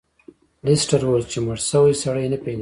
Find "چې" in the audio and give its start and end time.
1.31-1.39